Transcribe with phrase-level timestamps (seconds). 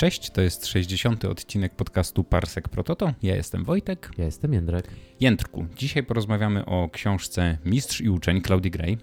[0.00, 1.24] Cześć, to jest 60.
[1.24, 3.12] odcinek podcastu Parsek Prototo.
[3.22, 4.10] Ja jestem Wojtek.
[4.18, 4.88] Ja jestem Jędrek.
[5.20, 8.98] Jędrku, dzisiaj porozmawiamy o książce Mistrz i Uczeń Claudii Gray,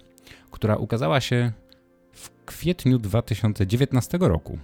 [0.50, 1.52] która ukazała się
[2.12, 4.58] w kwietniu 2019 roku.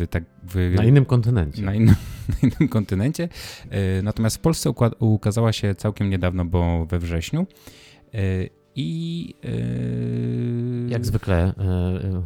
[0.00, 1.62] E, tak, w, na innym kontynencie.
[1.62, 1.94] Na innym,
[2.28, 3.28] na innym kontynencie.
[3.70, 7.46] E, natomiast w Polsce ukazała się całkiem niedawno, bo we wrześniu.
[8.14, 9.34] E, I
[10.88, 11.52] jak zwykle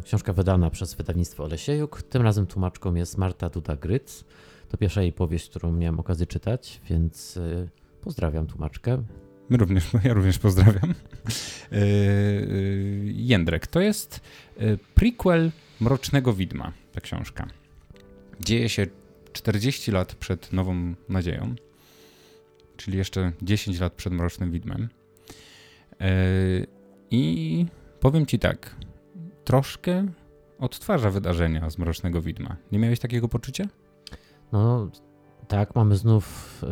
[0.03, 2.03] książka wydana przez wydawnictwo Olesiejuk.
[2.03, 4.23] Tym razem tłumaczką jest Marta Duda-Gryc.
[4.69, 7.39] To pierwsza jej powieść, którą miałem okazję czytać, więc
[8.01, 9.03] pozdrawiam tłumaczkę.
[9.49, 10.93] My również, ja również pozdrawiam.
[13.03, 14.21] Jędrek, to jest
[14.95, 17.47] prequel Mrocznego Widma, ta książka.
[18.39, 18.87] Dzieje się
[19.33, 21.55] 40 lat przed Nową Nadzieją,
[22.77, 24.89] czyli jeszcze 10 lat przed Mrocznym Widmem.
[26.01, 26.07] E,
[27.11, 27.65] I
[27.99, 28.75] powiem ci tak,
[29.43, 30.05] troszkę
[30.59, 32.55] odtwarza wydarzenia z Mrocznego Widma.
[32.71, 33.65] Nie miałeś takiego poczucia?
[34.51, 34.89] No
[35.47, 36.67] tak, mamy znów y,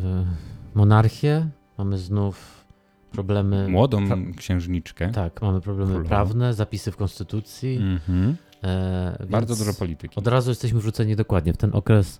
[0.75, 2.65] monarchię, mamy znów
[3.11, 3.67] problemy.
[3.69, 3.99] Młodą
[4.37, 5.09] księżniczkę.
[5.11, 6.09] Tak, mamy problemy Królową.
[6.09, 7.77] prawne, zapisy w konstytucji.
[7.77, 8.35] Mhm.
[8.63, 10.15] E, Bardzo dużo polityki.
[10.15, 12.19] Od razu jesteśmy wrzuceni dokładnie w ten okres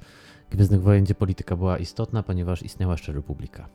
[0.52, 3.70] Gwiezdnych Wojen, gdzie polityka była istotna, ponieważ istniała jeszcze Republika.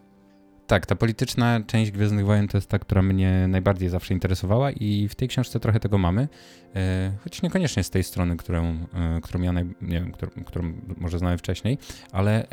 [0.68, 5.08] Tak, ta polityczna część Gwiezdnych Wojen to jest ta, która mnie najbardziej zawsze interesowała i
[5.08, 6.28] w tej książce trochę tego mamy,
[6.76, 10.72] e, choć niekoniecznie z tej strony, którą, e, którą ja, naj, nie wiem, którą, którą
[10.96, 11.78] może znałem wcześniej,
[12.12, 12.46] ale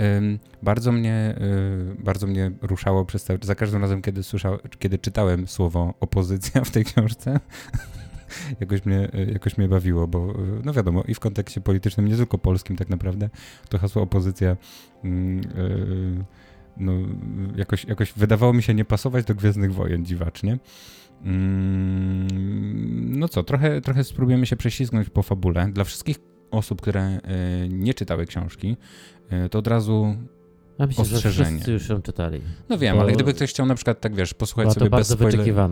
[0.63, 1.35] bardzo mnie,
[1.99, 6.71] bardzo mnie ruszało przez cały, za każdym razem, kiedy, słyszał, kiedy czytałem słowo opozycja w
[6.71, 7.39] tej książce,
[8.61, 12.75] jakoś, mnie, jakoś mnie bawiło, bo no wiadomo, i w kontekście politycznym, nie tylko polskim
[12.75, 13.29] tak naprawdę,
[13.69, 14.57] to hasło opozycja
[15.03, 16.25] yy,
[16.77, 16.93] no,
[17.55, 20.59] jakoś, jakoś wydawało mi się nie pasować do Gwiezdnych Wojen dziwacznie.
[21.23, 22.27] Mm,
[23.19, 25.71] no co, trochę, trochę spróbujemy się prześlizgnąć po fabule.
[25.71, 26.17] Dla wszystkich
[26.51, 27.19] osób, które
[27.69, 28.77] nie czytały książki,
[29.51, 30.15] to od razu
[30.79, 31.49] ja myślę, ostrzeżenie.
[31.49, 32.41] że wszyscy już ją czytali.
[32.69, 35.65] No wiem, ale gdyby ktoś chciał na przykład, tak wiesz, posłuchać sobie bez, spoiler...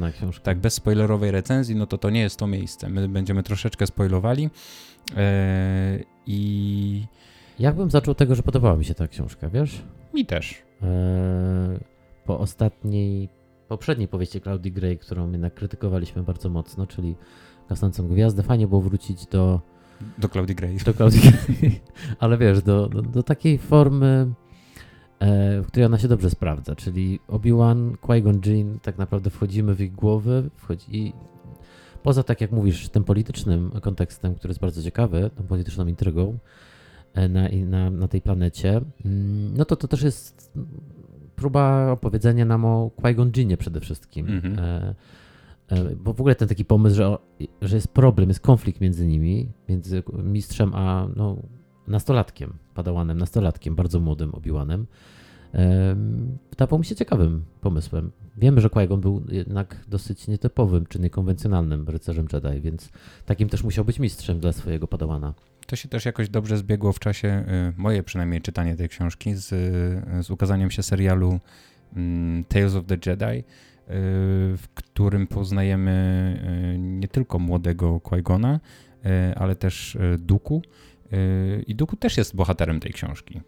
[0.44, 2.90] tak, bez spoilerowej recenzji, no to to nie jest to miejsce.
[2.90, 4.50] My będziemy troszeczkę spoilowali
[5.18, 7.06] eee, i...
[7.59, 9.81] Ja bym zaczął tego, że podobała mi się ta książka, wiesz?
[10.13, 10.62] Mi też.
[10.83, 11.79] Eee,
[12.25, 13.29] po ostatniej,
[13.67, 17.16] poprzedniej powieści Claudii Gray, którą jednak krytykowaliśmy bardzo mocno, czyli
[17.69, 19.61] Gasnącą Gwiazdę, fajnie było wrócić do...
[20.17, 20.77] Do Claudii Gray.
[20.77, 21.81] Do Claudii Gray.
[22.19, 24.33] ale wiesz, do, do, do takiej formy
[25.23, 29.81] E, w której ona się dobrze sprawdza, czyli Obi-Wan, Qui-Gon Jinn, tak naprawdę wchodzimy w
[29.81, 31.13] ich głowy, wchodzi i
[32.03, 36.38] poza, tak jak mówisz, tym politycznym kontekstem, który jest bardzo ciekawy, tą polityczną intrygą e,
[37.16, 40.51] na, na, na tej planecie, mm, no to to też jest
[41.35, 44.25] próba opowiedzenia nam o Qui-Gon Jinnie przede wszystkim.
[44.28, 44.59] Mm-hmm.
[44.59, 44.96] E,
[45.69, 47.18] e, bo w ogóle ten taki pomysł, że,
[47.62, 51.38] że jest problem, jest konflikt między nimi, między mistrzem a no,
[51.88, 54.88] nastolatkiem, padałanem, nastolatkiem, bardzo młodym Obiłanem,
[56.50, 58.12] wydawał mi się ciekawym pomysłem.
[58.38, 62.90] Wiemy, że qui był jednak dosyć nietypowym czy niekonwencjonalnym rycerzem Jedi, więc
[63.25, 65.34] takim też musiał być mistrzem dla swojego padawana.
[65.68, 69.47] To się też jakoś dobrze zbiegło w czasie, y, moje przynajmniej czytanie tej książki, z,
[70.25, 71.40] z ukazaniem się serialu
[71.96, 73.44] mm, Tales of the Jedi, y,
[74.57, 78.59] w którym poznajemy y, nie tylko młodego Qui-Gona,
[79.35, 80.62] ale też Duku,
[81.68, 83.41] I Duku też jest bohaterem tej książki.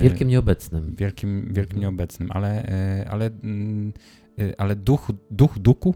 [0.00, 0.94] Wielkim nieobecnym.
[0.98, 1.80] Wielkim, wielkim mhm.
[1.80, 2.64] nieobecnym, ale,
[3.10, 3.30] ale,
[4.58, 5.94] ale duch, duch Duku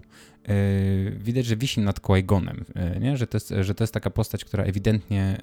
[1.19, 2.65] widać, że wisi nad Qui-Gonem,
[3.01, 3.17] nie?
[3.17, 5.39] Że, to jest, że to jest taka postać, która ewidentnie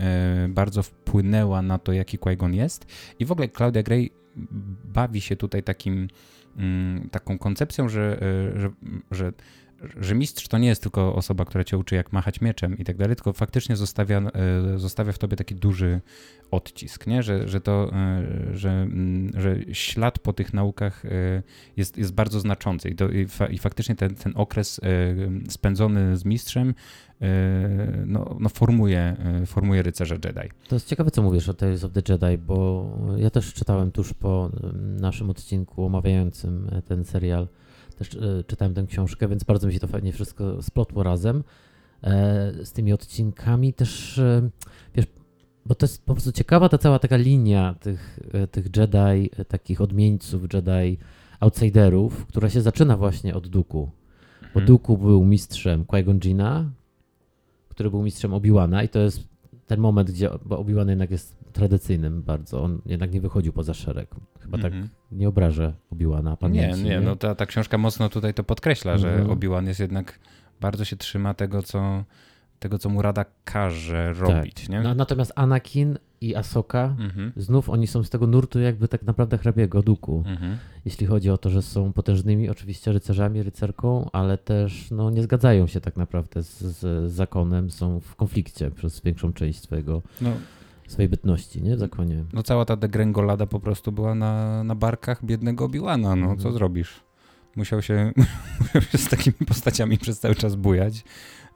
[0.49, 2.85] bardzo wpłynęła na to, jaki Qui-Gon jest.
[3.19, 4.11] I w ogóle Claudia Gray
[4.83, 6.07] bawi się tutaj takim,
[6.57, 8.19] mm, taką koncepcją, że,
[8.55, 8.69] że,
[9.11, 9.33] że
[9.99, 12.97] że mistrz to nie jest tylko osoba, która cię uczy, jak machać mieczem i tak
[12.97, 14.21] dalej, tylko faktycznie zostawia,
[14.75, 16.01] e, zostawia w tobie taki duży
[16.51, 17.23] odcisk, nie?
[17.23, 18.23] Że, że, to, e,
[18.53, 21.09] że, mm, że ślad po tych naukach e,
[21.77, 24.81] jest, jest bardzo znaczący i, to, i, fa, i faktycznie ten, ten okres
[25.49, 26.73] spędzony z mistrzem
[28.05, 29.15] no, no formuje,
[29.45, 30.49] formuje rycerza Jedi.
[30.67, 34.13] To jest ciekawe, co mówisz o Tales of the Jedi, bo ja też czytałem tuż
[34.13, 34.51] po
[34.99, 37.47] naszym odcinku omawiającym ten serial
[37.99, 41.43] też e, czytałem tę książkę, więc bardzo mi się to fajnie wszystko splotło razem
[42.03, 43.73] e, z tymi odcinkami.
[43.73, 44.49] Też, e,
[44.95, 45.05] wiesz,
[45.65, 48.19] bo to jest po prostu ciekawa ta cała taka linia tych,
[48.51, 50.97] tych Jedi, takich odmieńców, Jedi
[51.39, 53.89] outsiderów, która się zaczyna właśnie od Duku.
[54.41, 54.67] Bo hmm.
[54.67, 56.69] Duku był mistrzem Qui-Gon Jina,
[57.69, 59.23] który był mistrzem Obi-Wana i to jest
[59.67, 62.63] ten moment, gdzie Obi-Wan jednak jest tradycyjnym bardzo.
[62.63, 64.09] On jednak nie wychodził poza szereg.
[64.39, 64.63] Chyba mm -hmm.
[64.63, 64.89] tak mhm.
[65.11, 66.83] nie obrażę Obi-Wana pamięci.
[66.83, 69.01] Nie, nie, no ta, ta książka mocno tutaj to podkreśla, mm -hmm.
[69.01, 69.31] że mhm.
[69.31, 70.19] Obi-Wan jest jednak,
[70.61, 72.03] bardzo się trzyma tego, co
[72.59, 74.81] tego, co mu Rada każe robić, nie?
[74.81, 77.31] No, natomiast Anakin i Asoka, Mhm.
[77.35, 80.23] znów oni są z tego nurtu jakby tak naprawdę hrabiego Duku.
[80.27, 80.57] Mhm.
[80.85, 85.67] Jeśli chodzi o to, że są potężnymi oczywiście rycerzami, rycerką, ale też no, nie zgadzają
[85.67, 90.29] się tak naprawdę z, z zakonem, są w konflikcie przez większą część swojego, No,
[90.91, 91.75] swojej bytności, nie?
[91.75, 92.23] W zakonie.
[92.33, 96.53] no cała ta degrengolada po prostu była na, na barkach biednego Obi-Wana, no co Mhm.
[96.53, 96.99] zrobisz?
[97.55, 98.11] Musiał się,
[98.61, 101.03] musiał się z takimi postaciami przez cały czas bujać,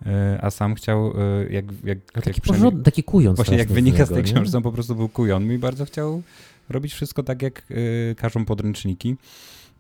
[0.06, 3.72] e, a sam chciał, e, jak, jak, No, taki, jak porząd, taki kujon Właśnie jak
[3.72, 6.22] wynika z tej książki, on po prostu był kujonny i bardzo chciał
[6.70, 9.16] robić wszystko tak, jak y, każą podręczniki.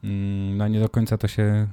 [0.04, 1.68] Mm, no a nie do końca to się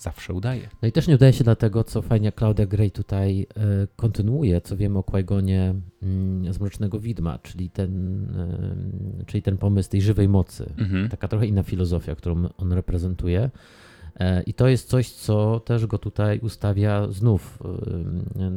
[0.00, 0.68] zawsze udaje.
[0.82, 4.76] No i też nie udaje się dlatego, co fajnie Claudia Gray tutaj e, kontynuuje, co
[4.76, 8.24] wiemy o Qui-Gonie mm, z Mrocznego Widma, czyli ten,
[9.20, 10.72] e, czyli ten pomysł tej żywej mocy.
[10.78, 11.08] Mhm.
[11.08, 13.50] Taka trochę inna filozofia, którą on reprezentuje.
[14.16, 17.58] E, I to jest coś, co też go tutaj ustawia znów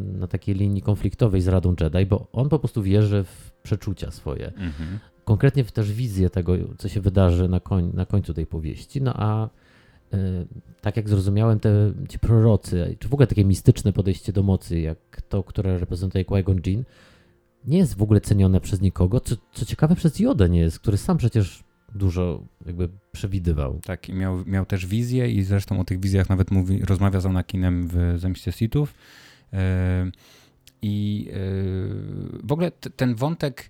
[0.04, 4.48] na takiej linii konfliktowej z Radą Jedi, bo on po prostu wierzy w przeczucia swoje.
[4.48, 5.00] Mhm.
[5.26, 9.02] Konkretnie w też wizję tego, co się wydarzy na, koń, na końcu tej powieści.
[9.02, 9.50] No a
[10.82, 15.22] tak jak zrozumiałem, te ci prorocy, czy w ogóle takie mistyczne podejście do mocy, jak
[15.30, 16.84] to, które reprezentuje Qui-Gon
[17.66, 20.98] nie jest w ogóle cenione przez nikogo, co, co ciekawe przez Jodę nie jest, który
[20.98, 21.64] sam przecież
[21.96, 23.80] dużo jakby przewidywał.
[23.86, 27.26] Tak, i miał, miał też wizję i zresztą o tych wizjach nawet mówi, rozmawia z
[27.26, 28.94] Anakinem w Zemście Sithów.
[29.54, 30.12] E,
[30.82, 31.38] I e,
[32.44, 33.70] w ogóle ten wątek,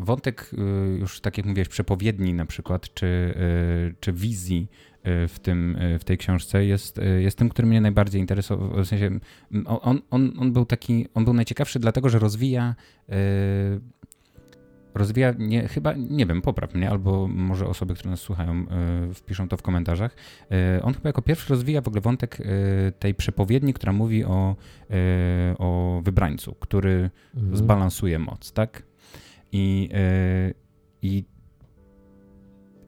[0.00, 0.50] wątek
[0.98, 3.34] już tak jak mówiłeś, przepowiedni na przykład, czy,
[4.00, 4.68] czy wizji
[5.04, 8.84] w, tym, e, w tej książce jest, e, jest tym, który mnie najbardziej interesował.
[8.84, 9.10] W sensie
[9.66, 12.74] on, on, on był taki, on był najciekawszy dlatego, że rozwija
[14.94, 18.66] rozwija, nie, chyba, nie wiem, popraw mnie, albo może osoby, które nas słuchają,
[19.10, 20.16] y, wpiszą to w komentarzach.
[20.78, 22.44] Y, on chyba jako pierwszy rozwija w ogóle wątek y,
[22.98, 24.56] tej przepowiedni, która mówi o,
[24.90, 24.94] y,
[25.58, 27.56] o wybrańcu, który Mhm.
[27.56, 28.82] zbalansuje moc, tak?
[29.52, 29.88] I,
[30.50, 30.54] y,
[31.02, 31.24] i,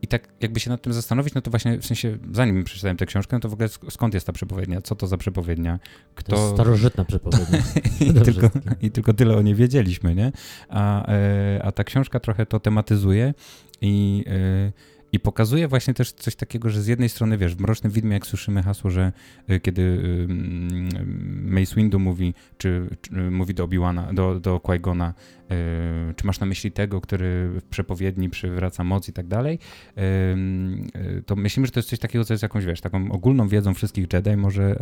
[0.06, 3.06] I tak jakby się nad tym zastanowić, no to właśnie w sensie, zanim przeczytałem tę
[3.06, 4.80] książkę, no to w ogóle sk- skąd jest ta przepowiednia?
[4.80, 5.78] Co to za przepowiednia?
[6.24, 7.58] To jest starożytna przepowiednia.
[8.00, 8.50] I tylko.
[8.82, 10.32] I tylko tyle o niej wiedzieliśmy, nie?
[10.68, 13.34] A, e, a ta książka trochę to tematyzuje
[13.80, 14.72] i, e,
[15.12, 18.26] i pokazuje właśnie też coś takiego, że z jednej strony, wiesz, w Mrocznym Widmie, jak
[18.26, 19.12] słyszymy hasło, że
[19.48, 26.26] e, kiedy mm, Mace Windu mówi, czy, czy mówi do Obi-Wana, do, do e, czy
[26.26, 29.58] masz na myśli tego, który w przepowiedni przywraca moc i tak dalej,
[31.26, 34.06] to myślimy, że to jest coś takiego, co jest jakąś, wiesz, taką ogólną wiedzą wszystkich
[34.12, 34.76] Jedi może,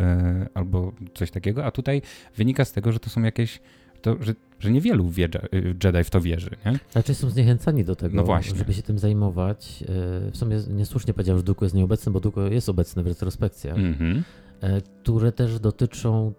[0.55, 2.03] albo coś takiego, a tutaj
[2.37, 3.61] wynika z tego, że to są jakieś,
[4.05, 5.29] to, że, że niewielu wie,
[5.85, 6.79] Jedi w to wierzy, nie?
[6.95, 8.59] Raczej są zniechęcani do tego, No właśnie.
[8.59, 9.85] żeby się tym zajmować.
[10.29, 13.79] E, W sumie niesłusznie powiedział, że Duku jest nieobecny, bo Duku jest obecny w retrospekcjach,
[13.79, 14.23] Mhm.
[14.61, 16.33] e, które też dotyczą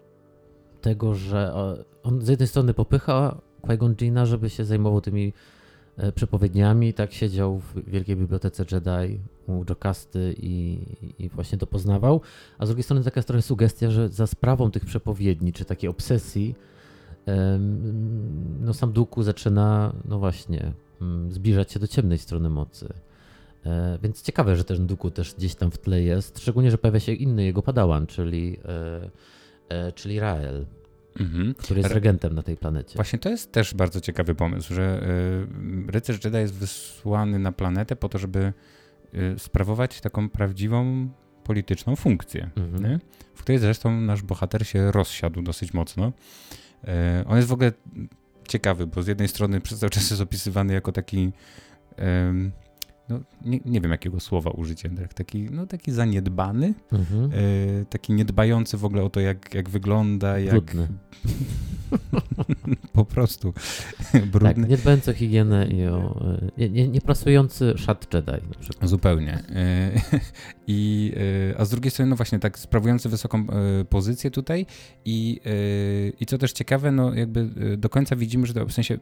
[0.80, 1.54] tego, że
[2.02, 5.32] on z jednej strony popycha Qui-Gon Jinna, żeby się zajmował tymi
[6.14, 10.78] przepowiedniami, tak siedział w Wielkiej Bibliotece Jedi u Jocasty i,
[11.18, 12.20] i właśnie to poznawał,
[12.58, 15.90] a z drugiej strony taka jest trochę sugestia, że za sprawą tych przepowiedni, czy takiej
[15.90, 16.54] obsesji,
[18.60, 22.92] no sam Duku zaczyna, no właśnie, mm, zbliżać się do ciemnej strony mocy.
[23.66, 27.00] E, Więc ciekawe, że ten Duku też gdzieś tam w tle jest, szczególnie, że pojawia
[27.00, 29.10] się inny jego padałan, czyli, e,
[29.68, 30.66] e, czyli Rael,
[31.20, 31.54] Mhm.
[31.54, 32.94] który jest regentem na tej planecie.
[32.94, 35.06] Właśnie to jest też bardzo ciekawy pomysł, że
[35.88, 38.52] rycerz Jedi jest wysłany na planetę po to, żeby
[39.38, 41.08] sprawować taką prawdziwą
[41.44, 43.00] polityczną funkcję, Mhm.
[43.34, 46.12] w której zresztą nasz bohater się rozsiadł dosyć mocno.
[46.84, 47.72] E, on jest w ogóle
[48.48, 51.32] ciekawy, bo z jednej strony przez cały czas jest opisywany jako taki
[51.96, 52.52] em,
[53.08, 57.30] no, nie, nie wiem jakiego słowa użyć, Jędrek, taki, no, taki zaniedbany, Mhm.
[57.32, 60.88] e, taki niedbający w ogóle o to, jak, jak wygląda, jak Brudny.
[62.92, 63.54] po prostu
[64.12, 64.68] Tak, brudny.
[64.68, 66.26] nie dbający o higienę i o.
[66.34, 68.90] e, Nie, nie, nie prasujący szat Jedi na przykład.
[68.90, 69.32] Zupełnie.
[69.54, 69.90] E,
[70.66, 71.12] I,
[71.52, 73.46] e, a z drugiej strony, no właśnie tak, sprawujący wysoką
[73.90, 74.66] pozycję tutaj
[75.04, 75.40] i,
[76.20, 77.46] i co też ciekawe, no jakby
[77.78, 78.98] do końca widzimy, że to w sensie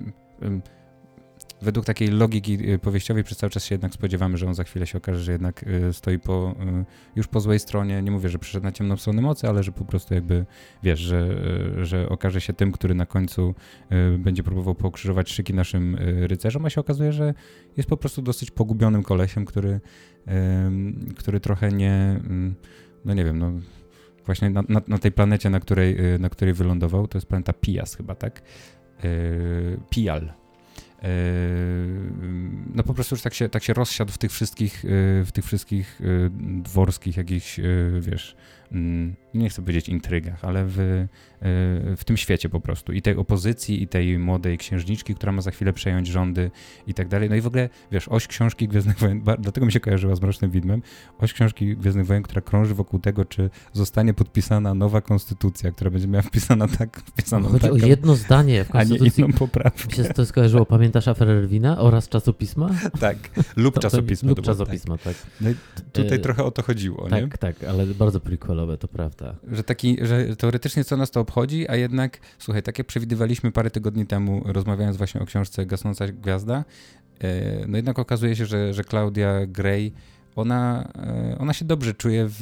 [1.62, 4.86] według takiej logiki e, powieściowej przez cały czas się jednak spodziewamy, że on za chwilę
[4.86, 6.84] się okaże, że jednak e, stoi po, e,
[7.16, 8.02] już po złej stronie.
[8.02, 10.46] Nie mówię, że przyszedł na ciemną stronę mocy, ale że po prostu jakby,
[10.82, 11.36] wiesz, że,
[11.84, 13.54] że okaże się tym, który na końcu
[14.18, 17.34] będzie próbował pokrzyżować szyki naszym rycerzom, a się okazuje, że
[17.76, 19.80] jest po prostu dosyć pogubionym kolesiem, który,
[21.16, 22.54] który trochę nie, mm,
[23.04, 23.52] no nie wiem, no
[24.26, 27.52] właśnie na, na, na tej planecie, na której, y, na której wylądował, to jest planeta
[27.52, 28.42] Pias chyba, tak?
[29.90, 30.43] Pial.
[32.74, 35.44] No po prostu już tak się, tak się rozsiadł w tych wszystkich, yy, w tych
[35.44, 36.30] wszystkich yy,
[36.62, 38.36] dworskich jakichś, yy, wiesz,
[39.34, 41.08] nie chcę powiedzieć intrygach, ale w, y,
[41.96, 42.92] w tym świecie po prostu.
[42.92, 46.50] I tej opozycji, i tej młodej księżniczki, która ma za chwilę przejąć rządy
[46.86, 47.28] i tak dalej.
[47.30, 50.50] No i w ogóle, wiesz, oś książki Gwiezdnych Wojen, dlatego mi się kojarzyła z Mrocznym
[50.50, 50.82] Widmem,
[51.18, 56.08] oś książki Gwiezdnych Wojen, która krąży wokół tego, czy zostanie podpisana nowa konstytucja, która będzie
[56.08, 59.24] miała wpisana tak, wpisaną Chodzi tak, o jedno zdanie w a nie konstytucji.
[59.24, 59.86] inną poprawkę.
[59.88, 62.70] Mi się to skojarzyło, pamiętasz aferę Erwina oraz czasopisma?
[63.00, 63.16] Tak,
[63.56, 64.28] lub To- to- czasopismo.
[64.28, 65.04] Lub było, czasopisma, tak.
[65.04, 65.26] Tak.
[65.40, 65.50] No
[65.92, 67.28] tutaj Y, trochę o to chodziło, nie?
[67.28, 68.20] Tak, tak, ale bardzo
[68.78, 69.36] to prawda.
[69.52, 73.70] Że taki, że teoretycznie co nas to obchodzi, a jednak, słuchaj, tak jak przewidywaliśmy parę
[73.70, 76.64] tygodni temu, rozmawiając właśnie o książce Gasnąca Gwiazda,
[77.20, 79.92] e, no jednak okazuje się, że, że Claudia Gray,
[80.36, 82.34] ona, e, ona się dobrze czuje w,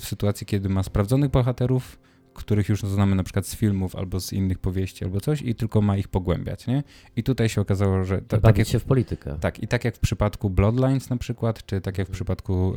[0.00, 1.98] w sytuacji, kiedy ma sprawdzonych bohaterów,
[2.44, 5.82] których już znamy na przykład z filmów albo z innych powieści albo coś i tylko
[5.82, 6.82] ma ich pogłębiać, nie?
[7.16, 8.22] I tutaj się okazało, że...
[8.22, 9.36] To, tak jak, się w politykę.
[9.40, 12.74] tak, i tak jak w przypadku Bloodlines na przykład, czy tak jak w przypadku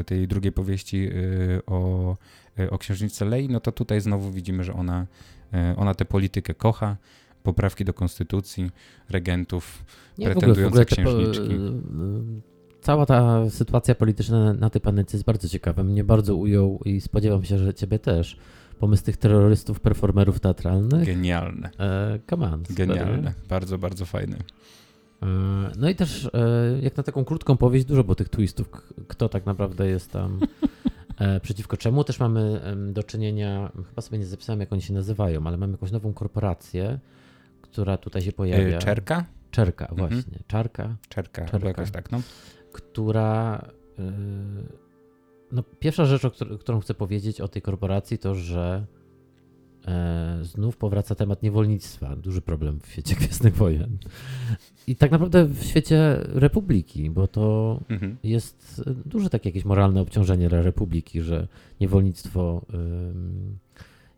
[0.00, 2.16] y, tej drugiej powieści y, o,
[2.60, 5.06] y, o księżniczce Lei, no to tutaj znowu widzimy, że ona,
[5.54, 6.96] y, ona tę politykę kocha,
[7.42, 8.70] poprawki do konstytucji,
[9.08, 9.84] regentów.
[10.18, 11.54] Nie, pretendujące te po- księżniczki.
[11.54, 15.82] y, y, Cała ta sytuacja polityczna na tej planecie jest bardzo ciekawa.
[15.84, 18.38] Mnie bardzo ujął i spodziewam się, że ciebie też.
[18.78, 21.06] Pomysł tych terrorystów, performerów teatralnych.
[21.06, 22.66] Genialne, E, come on.
[22.66, 24.36] super, bardzo, bardzo fajne.
[25.22, 25.26] E,
[25.78, 28.68] No i też e, jak na taką krótką powieść dużo było tych twistów,
[29.08, 30.40] kto tak naprawdę jest tam
[31.18, 32.04] e, przeciwko czemu.
[32.04, 32.60] Też mamy
[32.92, 36.98] do czynienia, chyba sobie nie zapisałem jak oni się nazywają, ale mamy jakąś nową korporację,
[37.62, 38.78] która tutaj się pojawia.
[38.78, 39.24] Czerka?
[39.50, 40.08] Czerka, Mhm.
[40.08, 40.38] właśnie.
[40.46, 41.68] Czarka, Czerka, Czerka.
[41.68, 42.20] jakoś tak, no.
[42.72, 43.62] która.
[45.52, 48.86] Y, No, pierwsza rzecz, o któr- którą chcę powiedzieć o tej korporacji, to że
[49.88, 52.16] e, znów powraca temat niewolnictwa.
[52.16, 53.98] Duży problem w świecie Gwiezdnych Wojen.
[54.86, 58.16] I tak naprawdę w świecie Republiki, bo to Mhm.
[58.24, 61.48] jest duże takie jakieś moralne obciążenie dla Republiki, że
[61.80, 63.58] niewolnictwo ym,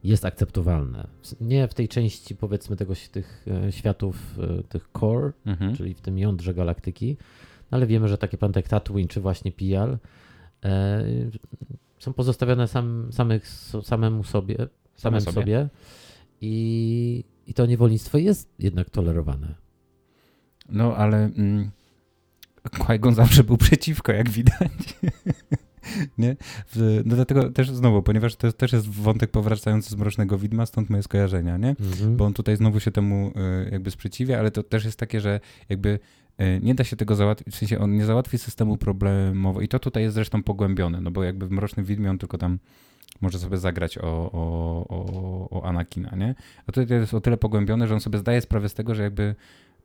[0.04, 1.06] jest akceptowalne.
[1.40, 5.76] Nie w tej części, powiedzmy, tego, tych e, światów, e, tych core, Mhm.
[5.76, 7.16] czyli w tym jądrze galaktyki,
[7.70, 9.98] no ale wiemy, że takie planety jak Tatooine czy właśnie Pial
[11.98, 13.48] są pozostawione sam, samych,
[13.82, 14.56] samemu sobie,
[14.96, 15.34] samym sobie.
[15.34, 15.68] sobie,
[16.40, 19.54] i, i to niewolnictwo jest jednak tolerowane.
[20.68, 21.70] No, ale mm,
[22.64, 24.72] Qui-Gon zawsze był przeciwko, jak widać.
[26.18, 26.36] Nie?
[27.04, 31.02] No dlatego też znowu, ponieważ to też jest wątek powracający z Mrocznego Widma, stąd moje
[31.02, 31.68] skojarzenia, nie?
[31.68, 32.16] Mhm.
[32.16, 33.32] Bo on tutaj znowu się temu
[33.66, 35.98] y, jakby sprzeciwia, ale to też jest takie, że jakby
[36.62, 40.02] nie da się tego załatwić, w sensie on nie załatwi systemu problemowo i to tutaj
[40.02, 42.58] jest zresztą pogłębione, no bo jakby w Mrocznym Widmie on tylko tam
[43.20, 44.02] może sobie zagrać o,
[44.32, 46.34] o, o, o Anakina, nie?
[46.66, 49.02] A tutaj to jest o tyle pogłębione, że on sobie zdaje sprawę z tego, że
[49.02, 49.34] jakby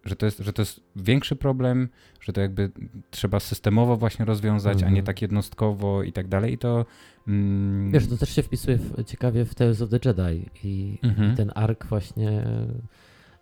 [0.06, 2.72] że to, jest, że to jest większy problem, że to jakby
[3.12, 5.06] trzeba systemowo właśnie rozwiązać, a nie Mhm.
[5.06, 6.54] tak jednostkowo i tak dalej.
[6.54, 6.86] I to.
[7.28, 11.34] Mm, Wiesz, to też się wpisuje w, ciekawie w Tales of the Jedi i, Mhm.
[11.34, 12.44] i ten ark właśnie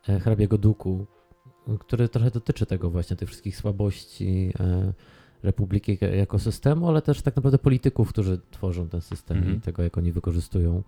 [0.10, 1.06] e, hrabiego Duku,
[1.80, 4.94] który trochę dotyczy tego właśnie, tych wszystkich słabości e,
[5.44, 9.58] Republiki jako- systemu, ale też tak naprawdę polityków, którzy tworzą ten system Mhm.
[9.58, 10.84] i tego, jak oni wykorzystują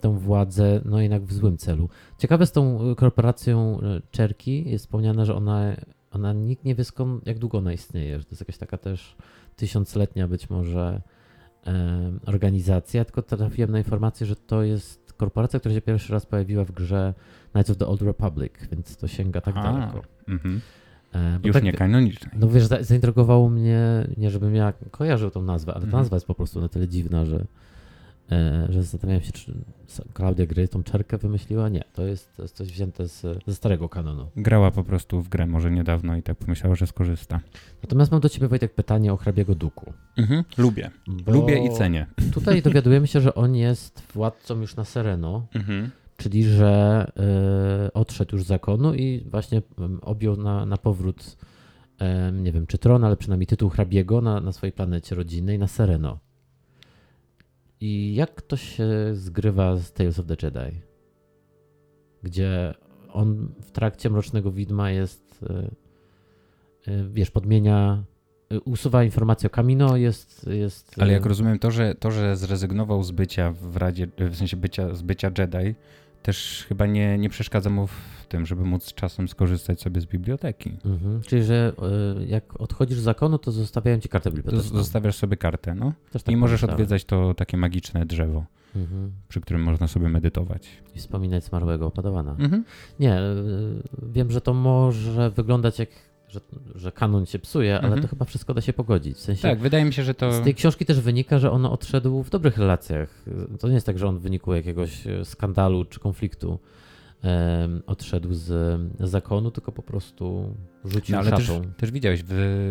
[0.00, 1.88] tą władzę, no jednak w złym celu.
[2.18, 5.76] Ciekawe z tą korporacją e, Czerki jest wspomniane, że ona,
[6.10, 9.16] ona nikt nie wie skąd, jak długo ona istnieje, że to jest jakaś taka też
[9.56, 11.02] tysiącletnia być może
[12.26, 16.72] organizacja, tylko trafiłem na informację, że to jest korporacja, która się pierwszy raz pojawiła w
[16.72, 17.14] grze
[17.52, 20.02] Knights of the Old Republic, więc to sięga tak A, daleko.
[21.40, 22.30] bo Już tak, nie kanonicznej.
[22.40, 23.80] No wiesz, za- zaintrygowało mnie,
[24.16, 26.00] nie żebym ja kojarzył tą nazwę, ale ta Mhm.
[26.02, 27.44] nazwa jest po prostu na tyle dziwna, że,
[28.68, 29.54] że zastanawiałem się, czy
[30.16, 31.68] Claudia Gray tą czerkę wymyśliła.
[31.68, 34.26] Nie, to jest, to jest coś wzięte z, ze starego kanonu.
[34.36, 37.40] Grała po prostu w grę może niedawno i tak pomyślała, że skorzysta.
[37.82, 39.92] Natomiast mam do ciebie, Wojtek, pytanie o hrabiego Duku.
[40.16, 40.44] Mhm.
[40.58, 40.90] Lubię.
[41.08, 42.06] Bo Lubię i cenię.
[42.32, 45.90] Tutaj dowiadujemy się, że on jest władcą już na Sereno, Mhm.
[46.16, 47.06] czyli że
[47.86, 49.62] e, odszedł już z zakonu i właśnie
[50.02, 51.36] objął na, na powrót,
[51.98, 55.66] em, nie wiem czy tron, ale przynajmniej tytuł hrabiego na, na swojej planecie rodzinnej, na
[55.66, 56.18] Sereno.
[57.80, 60.80] I jak to się zgrywa z Tales of the Jedi?
[62.22, 62.74] Gdzie
[63.12, 65.70] on w trakcie Mrocznego Widma jest, e,
[66.92, 68.04] e, wiesz, podmienia,
[68.50, 70.46] e, usuwa informację o Kamino, jest...
[70.52, 74.56] jest Ale jak rozumiem, to że, to, że zrezygnował z bycia w Radzie, w sensie
[74.56, 75.74] bycia, z bycia Jedi,
[76.26, 80.76] też chyba nie, nie przeszkadza mu w tym, żeby móc czasem skorzystać sobie z biblioteki.
[80.84, 81.22] Mhm.
[81.22, 81.72] Czyli, że
[82.20, 84.78] y, jak odchodzisz z zakonu, to zostawiają ci kartę biblioteczną.
[84.78, 85.92] zostawiasz sobie kartę, no.
[86.12, 88.44] Tak I możesz odwiedzać to takie magiczne drzewo,
[88.76, 89.12] Mhm.
[89.28, 90.68] przy którym można sobie medytować.
[90.94, 92.30] I wspominać zmarłego padawana.
[92.38, 92.64] Mhm.
[93.00, 93.22] Nie, y,
[94.12, 95.88] wiem, że to może wyglądać jak
[96.28, 96.40] że,
[96.74, 98.02] że kanon się psuje, ale Mhm.
[98.02, 99.16] to chyba wszystko da się pogodzić.
[99.16, 100.32] W sensie Tak, wydaje mi się, że to...
[100.32, 103.24] z tej książki też wynika, że on odszedł w dobrych relacjach.
[103.60, 106.58] To nie jest tak, że on w wyniku jakiegoś e, skandalu czy konfliktu
[107.22, 110.54] em, odszedł z, zakonu, tylko po prostu
[110.84, 111.62] rzucił No, ale też, szatą.
[111.76, 112.28] też widziałeś, w,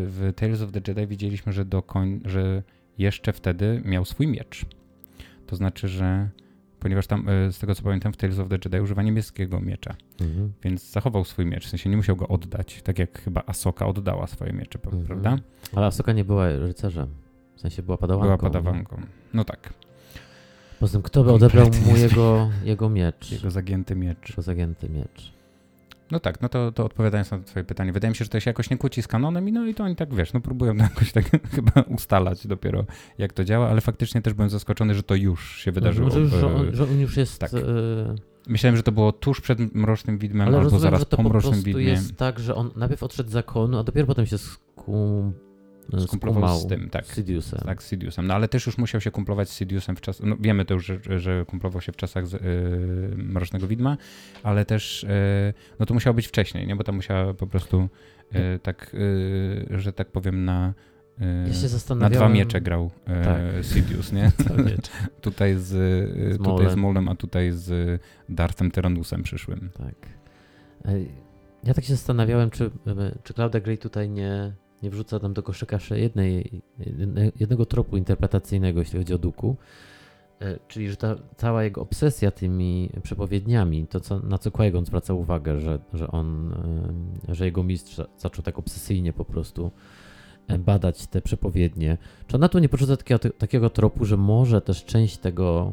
[0.09, 2.63] w Tales of the Jedi widzieliśmy, że, do koń, że
[2.97, 4.65] jeszcze wtedy miał swój miecz.
[5.47, 6.29] To znaczy, że
[6.86, 9.96] ponieważ tam, e, z tego co pamiętam, w Tales of the Jedi używa niebieskiego miecza,
[10.22, 10.51] Mhm.
[10.63, 14.27] więc zachował swój miecz, w sensie nie musiał go oddać, tak jak chyba Asoka oddała
[14.27, 15.06] swoje miecze, Mhm.
[15.06, 15.38] prawda?
[15.75, 17.08] Ale Asoka nie była rycerzem.
[17.56, 18.27] W sensie była padawanką.
[18.38, 19.01] Była padawanką.
[19.34, 19.74] No tak,
[20.80, 23.32] Poza tym, kto by odebrał mu jego, jego miecz?
[23.32, 24.30] jego zagięty miecz.
[24.30, 25.34] Jego zagięty miecz.
[26.12, 28.50] No tak, no to, to odpowiadając na twoje pytanie, wydaje mi się, że to się
[28.50, 31.12] jakoś nie kłóci z kanonem i no i to oni tak, wiesz, no próbują jakoś
[31.12, 32.85] tak chyba ustalać dopiero,
[33.17, 36.07] jak to działa, ale faktycznie też byłem zaskoczony, że to już się wydarzyło.
[36.07, 37.39] Może już, w- że, on, że on już jest...
[37.39, 37.53] tak.
[37.53, 37.57] e,
[38.47, 41.24] Myślałem, że to było tuż przed Mrocznym Widmem ale albo rozumiem, zaraz że to po
[41.24, 41.83] Mrocznym prostu Widmie.
[41.83, 44.95] jest tak, że on najpierw odszedł z zakonu, a dopiero potem się skum,
[45.27, 45.54] e,
[46.00, 47.06] Skumplował z tym, tak.
[47.06, 47.60] z Sidiousem.
[47.65, 48.27] Tak, z Sidiusem.
[48.27, 50.22] No ale też już musiał się kumplować z Sidiusem w czas.
[50.24, 53.98] No, wiemy to już, że, że kumplował się w czasach z, yy, Mrocznego Widma,
[54.44, 56.75] ale też yy, no to musiało być wcześniej, nie?
[56.75, 57.89] Bo tam musiała po prostu
[58.34, 58.96] yy, tak,
[59.70, 60.74] yy, że tak powiem, na.
[61.20, 63.42] yy, Ja się na dwa miecze grał yy, Tak.
[63.62, 64.32] Sidious, nie?
[65.22, 66.80] Tutaj z, Z tutaj z Maulem.
[66.80, 69.70] Maulem, a tutaj z Darthem Tyrannusem przyszłym.
[69.77, 69.96] Tak.
[71.63, 72.72] Ja tak się zastanawiałem, czy,
[73.24, 78.79] czy Claudia Gray tutaj nie, nie wrzuca tam do koszyka jednej, jedne- jednego tropu interpretacyjnego,
[78.79, 79.55] jeśli chodzi o Duku.
[80.41, 85.13] E, Czyli, że ta cała jego obsesja tymi przepowiedniami, to co, na co Qui-Gon zwraca
[85.13, 86.55] uwagę, że, że on,
[87.29, 89.72] że jego mistrz za- zaczął tak obsesyjnie po prostu
[90.60, 91.98] badać te przepowiednie.
[92.27, 95.72] Czy ona tu nie porzuca takiego, takiego tropu, że może też część tego,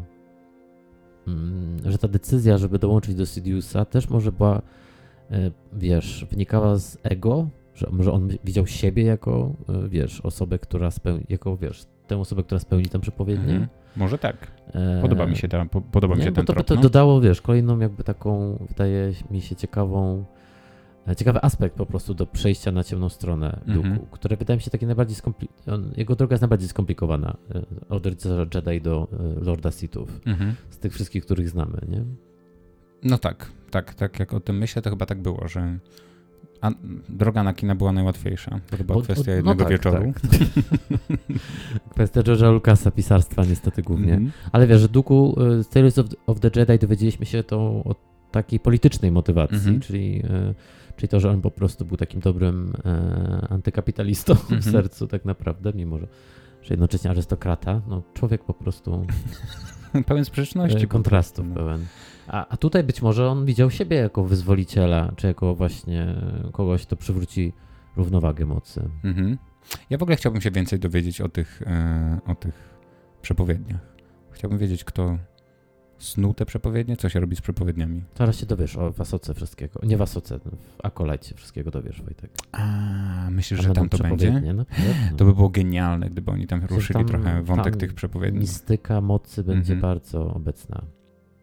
[1.29, 4.63] mm, że ta decyzja, żeby dołączyć do Sidiousa też może była,
[5.31, 10.91] e, wiesz, wynikała z ego, że może on widział siebie jako, e, wiesz, osobę, która
[10.91, 13.53] spełni, jako, wiesz, tę osobę, która spełni tę przepowiednię.
[13.53, 13.69] Mhm.
[13.97, 14.37] Może tak.
[14.75, 16.75] E, Podoba mi się, ta, po, podoba mi nie, się ten to by trop, to
[16.75, 16.81] no.
[16.81, 20.25] dodało, wiesz, kolejną jakby taką, wydaje mi się, ciekawą,
[21.09, 23.95] e, ciekawy aspekt po prostu do przejścia na ciemną stronę Mhm.
[23.95, 27.37] Duku, które wydaje mi się takie najbardziej skomplikowane, jego droga jest najbardziej skomplikowana
[27.89, 29.09] od rycerza Jedi do
[29.43, 30.55] Lorda Sithów, Mhm.
[30.71, 32.05] z tych wszystkich, których znamy, nie?
[33.03, 35.79] No tak, tak, tak jak o tym myślę, to chyba tak było, że
[36.63, 36.71] a,
[37.09, 38.61] droga na kina była najłatwiejsza.
[38.71, 40.13] To chyba Bo- kwestia no jednego tak, wieczoru.
[40.13, 40.23] tak.
[41.95, 44.13] Kwestia George'a Lucasa, pisarstwa niestety głównie.
[44.15, 44.33] Mhm.
[44.53, 47.99] Ale wiesz, że Duku y, z Tales of, of the Jedi dowiedzieliśmy się to od
[48.31, 49.81] takiej politycznej motywacji, Mhm.
[49.81, 50.55] czyli, y,
[50.97, 54.63] czyli to, że on po prostu był takim dobrym e, antykapitalistą w Mhm.
[54.63, 56.07] sercu tak naprawdę, mimo że,
[56.63, 57.81] że jednocześnie arystokrata.
[57.89, 59.07] No, człowiek po prostu
[60.07, 60.87] Pełen sprzeczności.
[60.89, 61.87] kontrastów prostu, pełen.
[62.29, 66.15] A, a tutaj być może on widział siebie jako wyzwoliciela, czy jako właśnie
[66.53, 67.53] kogoś, kto przywróci
[67.97, 68.89] równowagę mocy.
[69.05, 69.39] Mhm.
[69.91, 72.55] Ja w ogóle chciałbym się więcej dowiedzieć o tych, e, o tych
[73.23, 73.81] przepowiedniach.
[74.31, 75.19] Chciałbym wiedzieć, kto
[75.99, 78.03] snuł te przepowiednie, co się robi z przepowiedniami.
[78.19, 79.81] Zaraz się dowiesz o Wasoce wszystkiego.
[79.83, 80.51] Nie Wasoce, w
[80.83, 82.31] Akolajcie wszystkiego dowiesz, Wojtek.
[82.53, 84.41] A, myślisz, A że tam to będzie?
[84.55, 84.65] No.
[85.17, 88.41] To by było genialne, gdyby oni tam ruszyli tam- trochę wątek tam tych przepowiedni.
[88.41, 89.81] Mistyka mocy będzie Mhm.
[89.81, 90.83] bardzo obecna.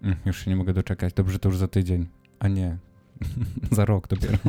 [0.03, 1.13] Mm, Już się nie mogę doczekać.
[1.13, 2.07] Dobrze, to już za tydzień.
[2.39, 2.77] A nie.
[3.71, 4.37] za rok dopiero.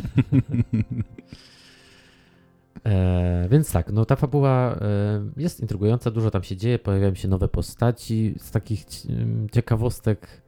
[2.84, 7.28] E, więc tak, no ta fabuła e, jest intrygująca, dużo tam się dzieje, pojawiają się
[7.28, 8.34] nowe postaci.
[8.38, 10.42] Z takich em, ciekawostek,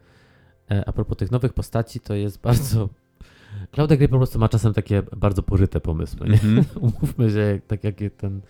[0.70, 2.88] e, a propos tych nowych postaci, to jest bardzo.
[3.74, 6.28] Claudia Gray po prostu ma czasem takie bardzo poryte pomysły.
[6.28, 6.34] Nie?
[6.34, 6.64] Mhm.
[6.80, 8.40] Umówmy się, tak jak ten,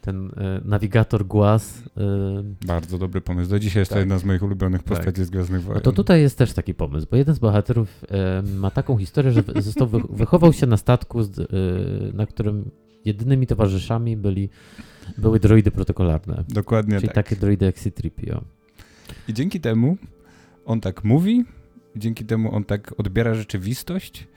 [0.00, 1.82] ten e, nawigator głaz.
[1.96, 3.50] E, Bardzo dobry pomysł.
[3.50, 4.00] Do dzisiaj jest to Tak.
[4.00, 4.96] jedna z moich ulubionych Tak.
[4.96, 5.74] postaci z Gwiezdnych Wojen.
[5.74, 9.32] No to tutaj jest też taki pomysł, bo jeden z bohaterów e, ma taką historię,
[9.32, 11.18] że został wy, wychował się na statku,
[12.12, 12.70] na którym
[13.04, 14.48] jedynymi towarzyszami byli,
[15.18, 17.14] były droidy protokolarne, Dokładnie czyli tak.
[17.14, 18.40] takie droidy jak C-3PO.
[19.28, 19.96] I dzięki temu
[20.64, 21.44] on tak mówi,
[21.96, 24.28] dzięki temu on tak odbiera rzeczywistość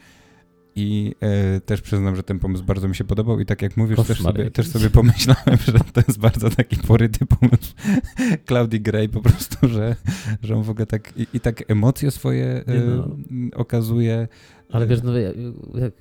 [0.76, 4.00] i e, też przyznam, że ten pomysł bardzo mi się podobał i tak jak mówisz,
[4.08, 7.74] też sobie, też sobie pomyślałem, że to jest bardzo taki poryty pomysł
[8.48, 9.96] Claudii Gray po prostu, że,
[10.44, 13.08] że on w ogóle tak i, i tak emocje swoje e, no.
[13.56, 14.28] okazuje.
[14.70, 15.36] Ale wiesz, no jak,
[15.74, 15.94] jak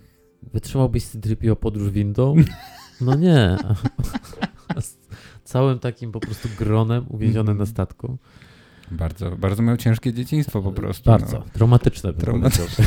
[0.52, 2.36] wytrzymałbyś C-3PO podróż windą?
[3.00, 3.56] No nie.
[4.80, 4.98] Z
[5.52, 8.18] całym takim po prostu gronem uwięzionym na statku.
[8.90, 11.10] Bardzo, bardzo miał ciężkie dzieciństwo po prostu.
[11.10, 11.38] Bardzo.
[11.38, 11.44] No.
[11.52, 12.84] Traumatyczne bym Traumatyczne.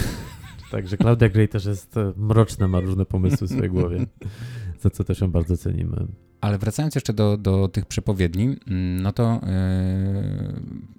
[0.71, 4.06] Także Claudia Gray też jest e, mroczna, ma różne pomysły w swojej głowie,
[4.82, 6.08] za co też ją bardzo cenimy.
[6.41, 9.41] Ale wracając jeszcze do, do tych przepowiedni, mm, no to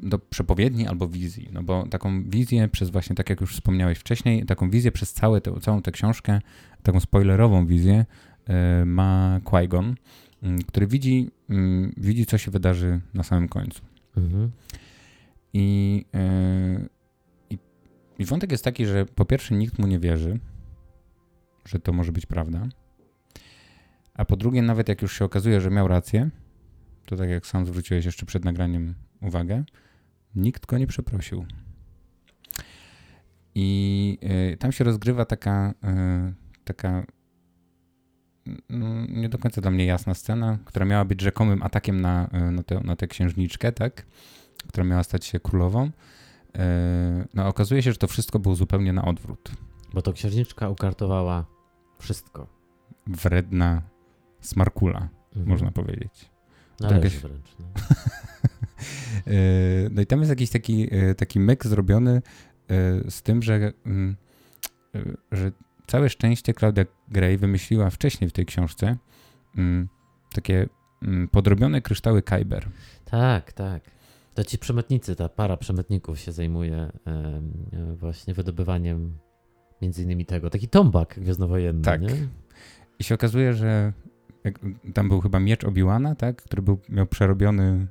[0.03, 3.99] yy, do przepowiedni albo wizji, no bo taką wizję przez właśnie, tak jak już wspomniałeś
[3.99, 6.41] wcześniej, taką wizję przez całe te, całą tę książkę,
[6.83, 8.05] taką spoilerową wizję
[8.49, 8.55] yy,
[8.87, 9.95] ma Qui-Gon,
[10.43, 13.83] yy, który widzi, mm, widzi, co się wydarzy na samym końcu.
[14.17, 14.51] Mhm.
[15.53, 16.05] I,
[18.19, 20.39] I wątek jest taki, że po pierwsze nikt mu nie wierzy,
[21.65, 22.69] że to może być prawda.
[24.15, 26.31] A po drugie, nawet jak już się okazuje, że miał rację,
[27.07, 29.65] to tak jak sam zwróciłeś jeszcze przed nagraniem uwagę,
[30.35, 31.47] nikt go nie przeprosił.
[33.55, 34.19] I
[34.53, 35.75] y, tam się rozgrywa taka,
[36.29, 37.07] y, taka
[38.69, 42.51] no, nie do końca dla mnie jasna scena, która miała być rzekomym atakiem na, y,
[42.51, 44.07] na, tę, na tę księżniczkę, tak?
[44.69, 45.91] która miała stać się królową.
[47.35, 49.51] No, okazuje się, że to wszystko było zupełnie na odwrót.
[49.95, 51.45] Bo to księżniczka ukartowała
[51.99, 52.47] wszystko.
[53.07, 53.83] Wredna
[54.41, 55.49] smarkula, mhm.
[55.49, 56.31] można powiedzieć.
[56.81, 57.19] Należy jakaś...
[57.19, 57.57] wręcz.
[57.59, 57.67] No.
[59.27, 62.23] E, no i tam jest jakiś taki, e, taki myk zrobiony
[63.09, 64.17] z tym, że, mm,
[65.33, 65.53] że
[65.87, 68.97] całe szczęście Claudia Gray wymyśliła wcześniej w tej książce
[69.57, 69.89] mm,
[70.35, 70.69] takie
[71.03, 72.69] mm, podrobione kryształy Kyber.
[73.05, 73.96] Tak, tak.
[74.37, 76.93] To ci przemytnicy, ta para przemytników się zajmuje
[77.95, 79.19] właśnie wydobywaniem
[79.83, 80.51] między innymi tego.
[80.51, 82.01] Taki tombak gwiezdnowojenny, tak.
[82.01, 82.09] nie?
[82.99, 83.93] I się okazuje, że
[84.95, 86.43] tam był chyba miecz Obiłana, tak?
[86.43, 87.87] Który był, miał przerobiony...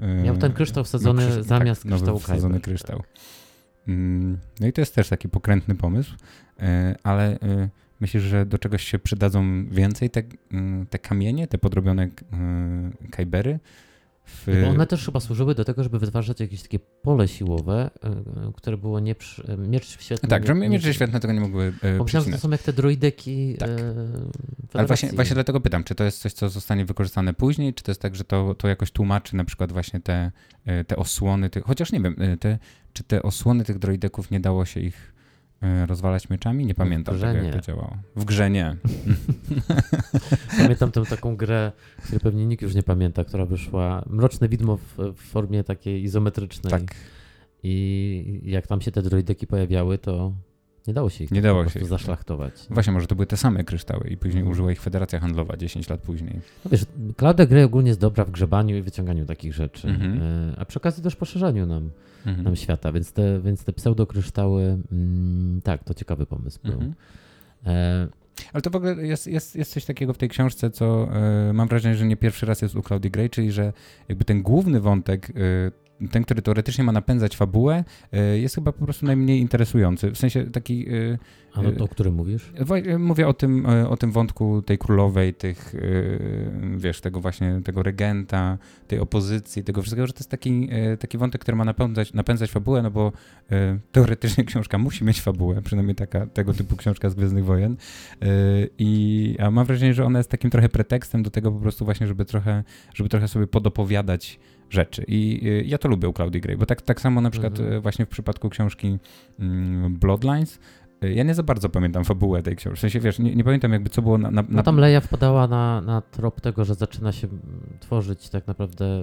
[0.00, 3.02] E, miał ten kryształ wsadzony no, zamiast tak, kryształu wsadzony kryształ.
[3.88, 6.16] Mm, no i to jest też taki pokrętny pomysł,
[6.60, 7.68] e, ale e,
[8.00, 12.08] myślisz, że do czegoś się przydadzą więcej te, mm, te kamienie, te podrobione
[13.10, 13.58] kajbery?
[14.24, 14.46] W...
[14.62, 17.90] Bo one też chyba służyły do tego, żeby wytwarzać jakieś takie pole siłowe,
[18.48, 19.52] y, które było nie przy...
[19.52, 20.28] Y, miecz świetny.
[20.28, 23.56] Tak, że miecze świetne tego nie mogły Bo myślałem, że to są jak te droideki.
[23.58, 23.70] Tak.
[24.72, 27.90] Ale właśnie, właśnie dlatego pytam, czy to jest coś, co zostanie wykorzystane później, czy to
[27.90, 30.32] jest tak, że to, to jakoś tłumaczy na przykład właśnie te,
[30.86, 32.58] te osłony, tych, chociaż nie wiem, te,
[32.92, 35.11] czy te osłony tych droideków nie dało się ich E,
[35.86, 36.66] rozwalać mieczami?
[36.66, 37.96] Nie pamiętam tego, jak to działało.
[38.16, 38.76] W grze nie.
[40.58, 41.72] pamiętam tę taką grę,
[42.02, 44.04] której pewnie nikt już nie pamięta, która wyszła.
[44.06, 46.70] Mroczne widmo w, w formie takiej izometrycznej.
[46.70, 46.94] Tak.
[47.62, 50.32] I jak tam się te droideki pojawiały, to
[50.86, 52.54] nie dało się ich nie dało się zaszlachtować.
[52.70, 54.52] Właśnie, może to były te same kryształy i później mhm.
[54.52, 56.40] użyła ich Federacja Handlowa 10 lat później.
[56.64, 56.84] No wiesz,
[57.18, 60.22] Claudia Gray ogólnie jest dobra w grzebaniu i wyciąganiu takich rzeczy, mhm.
[60.22, 61.90] E, a przy okazji też poszerzaniu nam,
[62.26, 62.44] mhm.
[62.44, 66.72] nam świata, więc te, więc te pseudokryształy, mm, tak, to ciekawy pomysł był.
[66.72, 66.94] Mhm.
[67.66, 68.08] E,
[68.52, 71.08] ale to w ogóle jest, jest, jest coś takiego w tej książce, co
[71.50, 73.72] y, mam wrażenie, że nie pierwszy raz jest u Claudii Gray, czyli że
[74.08, 75.32] jakby ten główny wątek
[76.10, 80.10] ten, który teoretycznie ma napędzać fabułę, e, jest chyba po prostu najmniej interesujący.
[80.10, 80.88] W sensie taki.
[80.88, 81.18] E,
[81.54, 82.52] A no to o którym mówisz?
[82.84, 85.74] E, mówię o tym, o tym wątku tej królowej, tych,
[86.76, 90.68] wiesz, tego właśnie, tego regenta, tej opozycji, tego wszystkiego, że to jest taki,
[91.00, 93.12] taki wątek, który ma napędzać, napędzać fabułę, no bo
[93.92, 97.76] teoretycznie książka musi mieć fabułę, przynajmniej taka, tego typu książka z Gwiezdnych Wojen.
[98.78, 102.06] I, a mam wrażenie, że ona jest takim trochę pretekstem do tego po prostu właśnie,
[102.06, 104.38] żeby trochę, żeby trochę sobie podopowiadać
[104.72, 105.04] rzeczy.
[105.08, 107.72] I y, ja to lubię u Claudii Gray, bo tak, tak samo na przykład mhm.
[107.72, 108.98] Y, właśnie w przypadku książki
[109.38, 110.60] mm, Bloodlines,
[111.04, 112.76] y, ja nie za bardzo pamiętam fabułę tej książki.
[112.76, 114.30] W sensie, wiesz, nie, nie pamiętam jakby co było na...
[114.30, 114.48] na, na...
[114.48, 117.28] No tam Leia wpadała na, na trop tego, że zaczyna się
[117.80, 119.02] tworzyć tak naprawdę...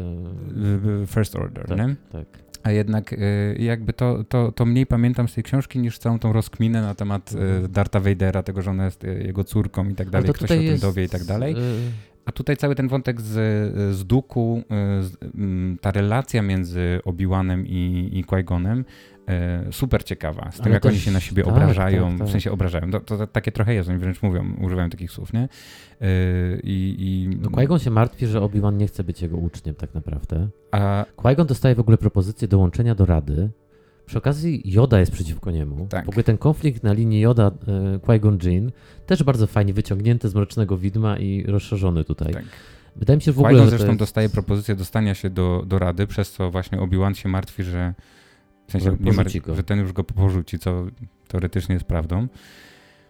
[1.07, 1.95] First Order, tak, nie?
[2.11, 2.25] Tak.
[2.63, 3.15] A jednak
[3.59, 7.31] jakby to, to, to mniej pamiętam z tej książki niż całą tą rozkminę na temat
[7.31, 7.71] mhm.
[7.71, 11.03] Darta Vadera, tego, że ona jest jego córką i tak dalej, ktoś o tym dowie
[11.03, 11.55] i tak dalej.
[12.29, 13.33] A tutaj cały ten wątek z,
[13.95, 14.63] z Duku,
[15.35, 18.83] mm, ta relacja między Obi-Wanem i, i Qui-Gonem,
[19.27, 20.51] e, super ciekawa.
[20.51, 22.27] Z tym, Ale jak też, oni się na siebie tak, obrażają, tak, tak.
[22.27, 22.91] w sensie obrażają.
[22.91, 25.41] To, to, to, takie trochę jest, oni wręcz mówią, używają takich słów, nie?
[25.41, 25.47] E,
[26.63, 27.37] I, i...
[27.41, 30.49] No Qui-Gon się martwi, że Obi-Wan nie chce być jego uczniem tak naprawdę.
[30.71, 31.05] A...
[31.17, 33.49] Qui-Gon dostaje w ogóle propozycję dołączenia do Rady,
[34.09, 35.87] przy okazji Yoda jest przeciwko niemu.
[35.89, 36.05] Tak.
[36.05, 37.51] W ogóle ten konflikt na linii Yoda e,
[37.99, 38.71] Qui-Gon Jinn
[39.05, 42.33] też bardzo fajnie wyciągnięty z Mrocznego Widma i rozszerzony tutaj.
[42.33, 42.43] Tak.
[42.95, 43.99] Wydaje mi się w ogóle, Qui-Gon zresztą jest...
[43.99, 47.93] dostaje propozycję dostania się do, do Rady, przez co właśnie Obi-Wan się martwi, że
[48.67, 50.85] w sensie martwi, że ten już go porzuci, co
[51.27, 52.27] teoretycznie jest prawdą.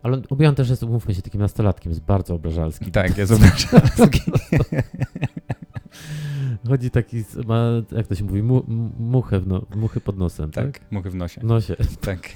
[0.04, 2.92] Ale Obi-Wan też jest, umówmy się, takim nastolatkiem, jest bardzo obrażalski.
[2.92, 4.22] Tak, jest obrażalski.
[6.70, 8.64] Chodzi taki, ma, jak to się mówi, mu,
[9.00, 10.80] muchę no, muchy pod nosem, tak?
[10.80, 10.92] tak?
[10.92, 11.42] muchy w nosie.
[11.42, 11.76] W nosie.
[12.02, 12.30] Tak.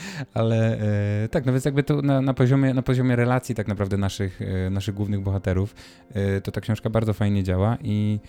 [0.34, 0.78] Ale
[1.24, 4.42] e, tak, no więc jakby to na, na, poziomie, na poziomie relacji tak naprawdę naszych,
[4.42, 5.74] e, naszych głównych bohaterów,
[6.12, 8.20] e, to ta książka bardzo fajnie działa i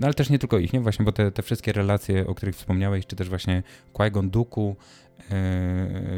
[0.00, 0.80] no ale też nie tylko ich, nie?
[0.80, 4.76] Właśnie, bo te, te wszystkie relacje, o których wspomniałeś, czy też właśnie Qui-Gon Duku,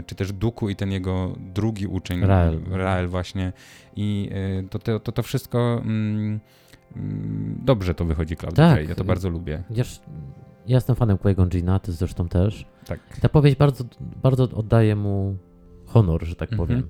[0.07, 2.61] czy też Duku i ten jego drugi uczeń, Rael.
[2.71, 3.53] Rael właśnie.
[3.97, 4.31] I
[4.71, 6.41] to, to, to, wszystko mm,
[7.65, 8.75] dobrze to wychodzi Cloud Tak.
[8.75, 8.89] Grey.
[8.89, 9.63] Ja to bardzo lubię.
[9.69, 10.01] Chociaż
[10.67, 12.67] ja jestem fanem Qui-Gon Jinna, ty zresztą też.
[12.87, 13.01] Tak.
[13.21, 13.85] Ta powieść bardzo,
[14.23, 15.37] bardzo oddaje mu
[15.87, 16.69] honor, że tak Mhm.
[16.69, 16.89] powiem.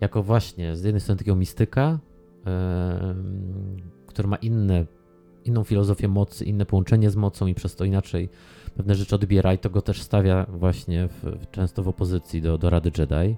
[0.00, 1.98] Jako właśnie z jednej strony takiego mistyka,
[2.44, 4.86] em, który ma inne,
[5.44, 8.28] inną filozofię mocy, inne połączenie z mocą i przez to inaczej
[8.76, 12.58] pewne rzeczy odbiera i to go też stawia właśnie w, w, często w opozycji do,
[12.58, 13.36] do Rady Jedi.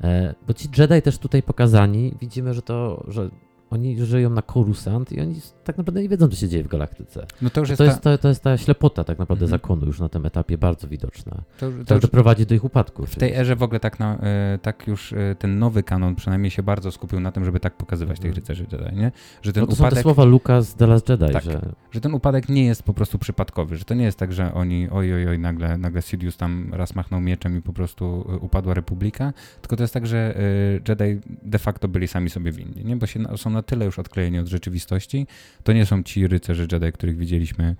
[0.00, 3.30] E, bo ci Jedi też tutaj pokazani, widzimy, że to, że
[3.74, 5.34] oni żyją na Coruscant i oni
[5.64, 7.26] tak naprawdę nie wiedzą, co się dzieje w galaktyce.
[7.42, 9.60] No to już jest, To jest, ta, to, jest ta ślepota tak naprawdę Mhm.
[9.60, 11.32] zakonu już na tym etapie bardzo widoczna.
[11.58, 13.06] to, to To już, doprowadzi do ich upadku.
[13.06, 16.50] w tej erze w ogóle tak, na, e, tak już e, ten nowy kanon przynajmniej
[16.50, 18.42] się bardzo skupił na tym, żeby tak pokazywać tych Mhm.
[18.42, 19.12] rycerzy Jedi, nie?
[19.42, 20.02] Że ten no to są te upadek...
[20.02, 21.42] słowa Luka z The Last Jedi, Tak.
[21.42, 21.60] że
[21.92, 24.88] że ten upadek nie jest po prostu przypadkowy, że to nie jest tak, że oni
[24.90, 28.74] oj, oj, oj, nagle, nagle Sidious tam raz machnął mieczem i po prostu y, upadła
[28.74, 30.34] republika, tylko to jest tak, że
[30.88, 32.96] Jedi de facto byli sami sobie winni, nie?
[32.96, 35.26] bo się, na- są na tyle już odklejeni od rzeczywistości,
[35.62, 37.76] to nie są ci rycerze Jedi, których widzieliśmy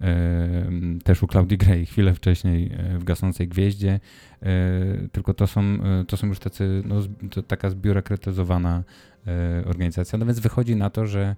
[0.00, 4.00] y, też u Claudii Grey chwilę wcześniej y, w Gasnącej Gwieździe,
[4.42, 5.62] y, tylko to są,
[6.02, 6.96] y, to są już tacy, no,
[7.46, 8.82] taka zbiurokratyzowana
[9.60, 11.36] y, organizacja, no więc wychodzi na to, że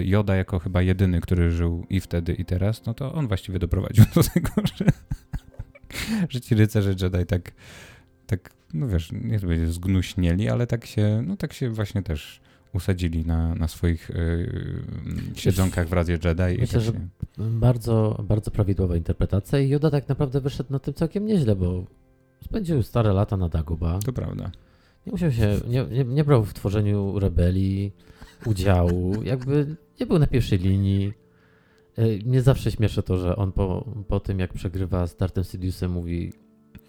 [0.00, 4.04] Joda jako chyba jedyny, który żył i wtedy, i teraz, no to on właściwie doprowadził
[4.14, 4.84] do tego, że,
[6.28, 7.52] że ci rycerze Jedi tak,
[8.26, 12.40] tak, no wiesz, nie to będzie zgnuśnieli, ale tak się, no tak się właśnie też
[12.74, 14.82] usadzili na, na swoich y,
[15.34, 16.56] siedzonkach w Radzie Jedi.
[16.56, 20.94] i Myślę, tak że- bardzo, bardzo prawidłowa interpretacja i Joda tak naprawdę wyszedł na tym
[20.94, 21.84] całkiem nieźle, bo
[22.44, 23.98] spędził stare lata na Dagoba.
[23.98, 24.50] to prawda.
[25.06, 27.92] Nie musiał się, nie, nie, nie brał w tworzeniu rebelii
[28.46, 31.12] udziału, jakby nie był na pierwszej linii.
[32.26, 36.32] Mnie zawsze śmieszy to, że on po, po tym, jak przegrywa z Dartem Sidiousem, mówi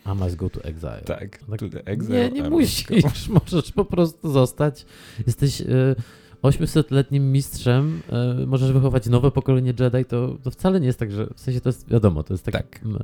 [0.07, 1.01] I must go to exile.
[1.05, 4.85] Tak, Tak, to exile, Nie, nie musisz, możesz po prostu zostać.
[5.27, 5.65] Jesteś e,
[6.43, 11.27] 800-letnim mistrzem, e, możesz wychować nowe pokolenie Jedi, to, to wcale nie jest tak, że
[11.35, 12.79] w sensie to jest wiadomo, to jest Tak.
[12.85, 12.97] m,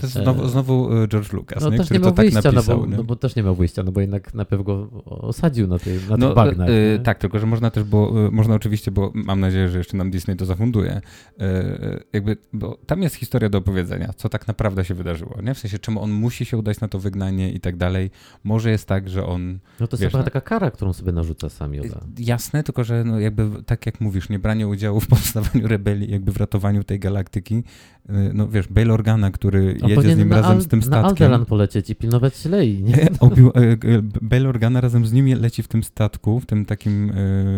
[0.00, 1.76] To jest znowu, E, znowu y, George Lucas, no nie?
[1.76, 2.80] też który nie to miał tak wyjścia, no napisał.
[2.80, 2.96] bo, nie?
[2.96, 5.98] no bo też nie miał wyjścia, no bo jednak na pewno go osadził na, tej,
[6.10, 6.68] na No, tych bagnach.
[6.68, 9.96] e, tak, tylko że można też, bo e, można oczywiście, bo mam nadzieję, że jeszcze
[9.96, 11.00] nam Disney to zafunduje,
[11.40, 15.54] e, jakby, bo tam jest historia do opowiedzenia, co tak naprawdę się wydarzyło, nie?
[15.54, 18.10] W sensie, czemu on musi się udać na to wygnanie i tak dalej.
[18.44, 21.48] Może jest tak, że on, No to jest chyba no- taka kara, którą sobie narzuca
[21.48, 22.00] sam Yoda.
[22.18, 26.32] jasne, tylko że no jakby, tak jak mówisz, nie branie udziału w powstawaniu rebelii, jakby
[26.32, 27.62] w ratowaniu tej galaktyki, e,
[28.08, 30.86] no wiesz, Bail Organa, który On jedzie z nim na razem Al- z tym Na
[30.86, 31.06] statkiem.
[31.08, 33.02] Alderan polecieć i pilnować Lei, nie?
[33.02, 36.64] E, Obi- e, e, Bail Organa razem z nim leci w tym statku, w tym
[36.64, 37.12] takim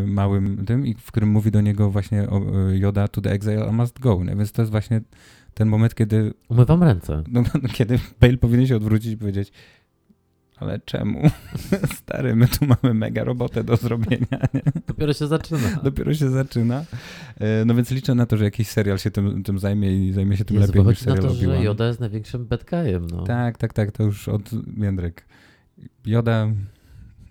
[0.06, 3.72] małym tym, i w którym mówi do niego właśnie o, Yoda to the exile I
[3.72, 4.36] must go, nie?
[4.36, 5.00] więc to jest właśnie
[5.54, 7.22] ten moment, kiedy, Umywam ręce.
[7.32, 9.52] no, kiedy Bale powinien się odwrócić i powiedzieć
[10.56, 11.30] ale czemu?
[11.98, 14.62] Stary, my tu mamy mega robotę do zrobienia, nie?
[14.86, 15.80] Dopiero się zaczyna.
[15.82, 16.84] Dopiero się zaczyna.
[17.40, 20.36] E, No więc liczę na to, że jakiś serial się tym, tym zajmie i zajmie
[20.36, 21.64] się tym Jezu, lepiej niż chodzi na serial to, że.
[21.64, 23.22] Yoda jest największym guyem, no.
[23.22, 25.26] Tak, tak, tak, to już od Jędrek.
[26.06, 26.48] Joda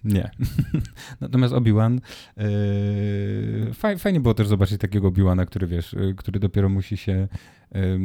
[0.04, 0.32] nie.
[1.22, 2.00] Natomiast Obi-Wan
[2.38, 7.28] yy, faj, fajnie było też zobaczyć takiego Obi-Wana, który wiesz, yy, który dopiero musi się
[7.76, 8.00] yy,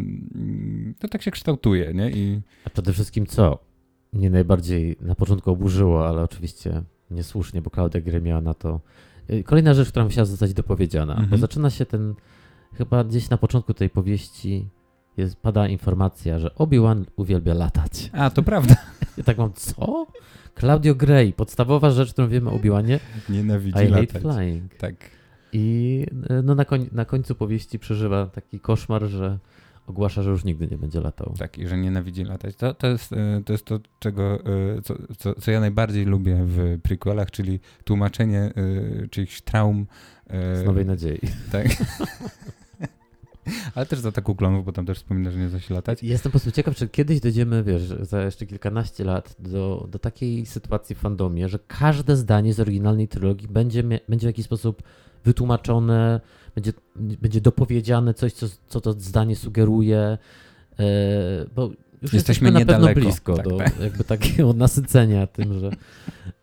[0.98, 2.11] to tak się kształtuje, nie?
[2.11, 3.69] I A przede wszystkim co?
[4.12, 8.81] Mnie najbardziej na początku oburzyło, ale oczywiście niesłusznie, bo Klaudia Gry miała na to.
[9.31, 11.40] Y, Kolejna rzecz, która musiała zostać dopowiedziana, bo Mhm.
[11.40, 12.14] zaczyna się ten,
[12.75, 14.68] chyba gdzieś na początku tej powieści
[15.16, 18.11] jest, pada informacja, że Obi-Wan uwielbia latać.
[18.12, 18.75] a, to prawda.
[19.16, 20.07] Ja tak mam, co?
[20.61, 24.23] Claudio Grey, podstawowa rzecz, którą wiemy o Obi-Wanie, Nienawidzi I hate latać.
[24.23, 24.75] flying.
[24.75, 24.94] Tak.
[25.53, 29.38] I y, no, na, koń, na końcu powieści przeżywa taki koszmar, że
[29.90, 31.35] ogłasza, że już nigdy nie będzie latał.
[31.38, 32.57] Tak, i że nienawidzi latać.
[32.57, 36.37] To, to, jest, yy, to jest to, czego, yy, co, co, co ja najbardziej lubię
[36.40, 39.87] w prequelach, czyli tłumaczenie yy, czyichś traum.
[40.55, 41.20] Z nowej nadziei.
[41.53, 41.66] Tak.
[43.74, 46.03] Ale też za taką klonów, bo tam też wspomina, że nie da się latać.
[46.03, 50.46] Jestem po prostu ciekaw, czy kiedyś dojdziemy, wiesz, za jeszcze kilkanaście lat do, do takiej
[50.46, 54.83] sytuacji w fandomie, że każde zdanie z oryginalnej trylogii będzie, będzie w jakiś sposób
[55.24, 56.20] wytłumaczone,
[56.55, 60.19] będzie, będzie dopowiedziane coś, co, co to zdanie sugeruje, e,
[61.55, 61.63] bo
[62.03, 63.01] już Jesteśmy jesteśmy, na pewno niedaleko.
[63.01, 63.81] blisko Tak, do tak.
[63.81, 65.71] jakby takiego nasycenia tym, że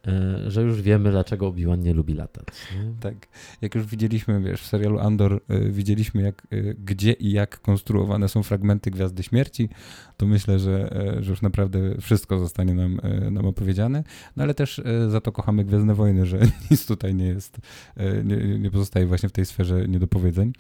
[0.47, 2.45] że już wiemy, dlaczego Obi-Wan nie lubi latać.
[2.75, 2.93] Nie?
[2.99, 3.27] Tak,
[3.61, 8.29] jak już widzieliśmy, wiesz, w serialu Andor y, widzieliśmy, jak, y, gdzie i jak konstruowane
[8.29, 9.69] są fragmenty Gwiazdy Śmierci,
[10.17, 14.03] to myślę, że, y, że już naprawdę wszystko zostanie nam, y, nam opowiedziane,
[14.35, 16.39] no ale też y, za to kochamy Gwiezdne Wojny, że
[16.71, 17.57] nic tutaj nie jest,
[17.97, 20.53] y, nie, nie pozostaje właśnie w tej sferze niedopowiedzeń.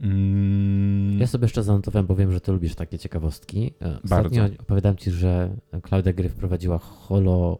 [0.00, 3.74] Mm, Ja sobie jeszcze zanotowałem, bo wiem, że ty lubisz takie ciekawostki.
[3.82, 4.62] E, Ostatnio Bardzo.
[4.62, 7.58] opowiadałem ci, że Klaudia Gry wprowadziła holo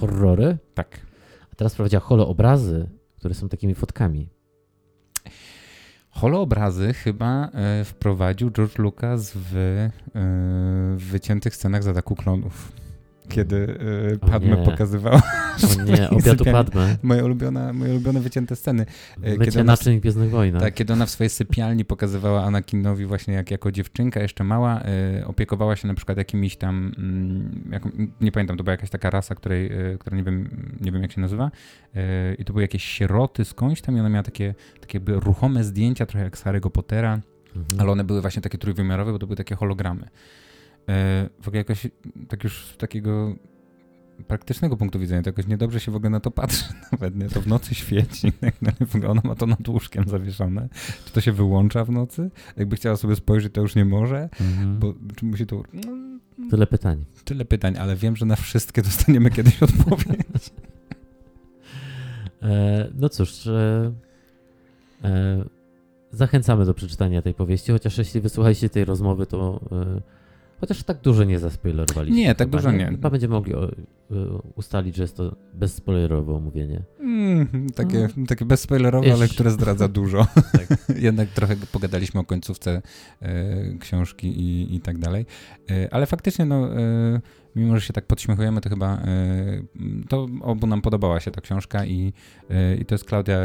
[0.00, 1.00] horrory, tak.
[1.52, 4.28] a teraz wprowadziła holo obrazy, które są takimi fotkami.
[6.10, 9.90] Holoobrazy chyba e, wprowadził George Lucas w, e,
[10.96, 12.72] w wyciętych scenach z ataku klonów.
[13.28, 13.78] Kiedy
[14.22, 15.22] O Padme pokazywała
[15.78, 16.96] O nie, obiadu Padme.
[17.02, 18.86] moje ulubione, moje ulubione wycięte sceny.
[19.38, 20.62] Mycie ona, naczyń w Gwiezdnych Wojnach.
[20.62, 24.80] tak, kiedy ona w swojej sypialni pokazywała Anakinowi właśnie jak jako dziewczynka jeszcze mała,
[25.20, 29.10] e, opiekowała się na przykład jakimiś tam, mm, jaką, nie pamiętam, to była jakaś taka
[29.10, 30.48] rasa, której, która nie wiem,
[30.80, 31.50] nie wiem jak się nazywa
[32.38, 36.24] i to były jakieś sieroty skądś tam i ona miała takie, takie ruchome zdjęcia, trochę
[36.24, 37.20] jak Harry'ego Pottera,
[37.56, 37.80] Mhm.
[37.80, 40.08] ale one były właśnie takie trójwymiarowe, bo to były takie hologramy.
[40.88, 41.86] E, w ogóle jakoś
[42.28, 43.36] tak już z takiego
[44.28, 47.28] praktycznego punktu widzenia, to jakoś niedobrze się w ogóle na to patrzy nawet, nie?
[47.28, 48.86] To w nocy świeci, tak dalej.
[48.86, 50.68] W ogóle ona ma to nad łóżkiem zawieszone.
[51.04, 52.30] Czy to się wyłącza w nocy?
[52.56, 54.78] Jakby chciała sobie spojrzeć, to już nie może, Mhm.
[54.78, 55.62] bo czy musi to...
[55.72, 55.92] No,
[56.50, 57.04] Tyle pytań.
[57.24, 60.50] tyle pytań, ale wiem, że na wszystkie dostaniemy kiedyś odpowiedź.
[62.42, 63.92] E, no cóż, e,
[65.04, 65.44] e,
[66.10, 69.60] zachęcamy do przeczytania tej powieści, chociaż jeśli wysłuchaliście tej rozmowy, to
[70.60, 72.16] chociaż tak dużo nie zaspoilerowaliśmy.
[72.16, 72.86] Nie, tak chyba, dużo nie.
[72.86, 73.72] Chyba będziemy mogli o, e,
[74.54, 76.82] ustalić, że jest to bezspoilerowe omówienie.
[77.00, 80.26] Mm, takie, takie bezspoilerowe, ale które zdradza dużo.
[80.52, 80.68] Tak.
[81.08, 82.82] Jednak trochę pogadaliśmy o końcówce
[83.20, 85.26] e, książki i, i tak dalej.
[85.70, 87.20] E, ale faktycznie, no, e,
[87.56, 89.02] mimo że się tak podśmiechujemy, to chyba
[90.08, 92.12] to obu nam podobała się ta książka i,
[92.80, 93.38] i to jest Klaudia,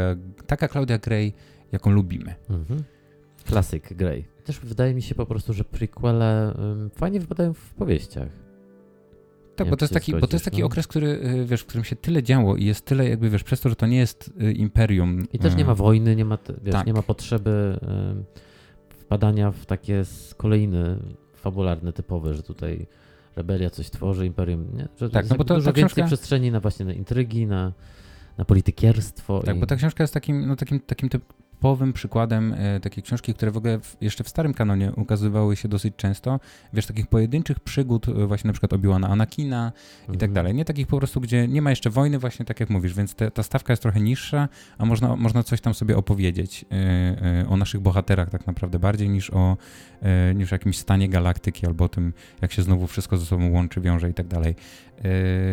[0.46, 1.32] taka Klaudia Gray,
[1.72, 2.34] jaką lubimy.
[2.50, 2.82] Mhm.
[3.44, 4.31] Klasyk Grey.
[4.44, 6.54] Też wydaje mi się po prostu, że prequele
[6.94, 8.28] fajnie wypadają w powieściach.
[9.56, 10.66] Tak, bo to jest taki, bo to jest zgodzisz, taki no.
[10.66, 13.60] okres, który, y, wiesz, w którym się tyle działo i jest tyle jakby, wiesz, przez
[13.60, 15.26] to, że to nie jest y, imperium.
[15.32, 16.86] I też nie y, ma wojny, nie ma, wiesz, tak.
[16.86, 17.78] nie ma potrzeby
[18.88, 20.02] wpadania w takie
[20.36, 20.98] kolejny
[21.34, 22.86] fabularne typowe, że tutaj
[23.36, 24.88] rebelia coś tworzy, imperium, nie?
[25.00, 27.72] Że Tak, no bo to- dużo więcej książka- przestrzeni na właśnie na intrygi, na,
[28.38, 29.42] na politykierstwo.
[29.42, 29.60] Tak, i...
[29.60, 31.08] bo ta książka jest takim, no, takim, takim
[31.62, 35.94] typowym przykładem e, takiej książki, które w ogóle jeszcze w starym kanonie ukazywały się dosyć
[35.96, 36.40] często.
[36.72, 39.72] Wiesz, takich pojedynczych przygód, e, właśnie na przykład Obi-Wana Anakina
[40.02, 40.32] i tak Mhm.
[40.32, 40.54] dalej.
[40.54, 43.30] Nie takich po prostu, gdzie nie ma jeszcze wojny, właśnie tak jak mówisz, więc te,
[43.30, 44.48] ta stawka jest trochę niższa,
[44.78, 49.30] a można, można coś tam sobie opowiedzieć e, o naszych bohaterach tak naprawdę bardziej niż
[49.30, 49.56] o,
[50.34, 53.80] niż o jakimś stanie galaktyki albo o tym, jak się znowu wszystko ze sobą łączy,
[53.80, 54.54] wiąże i tak dalej.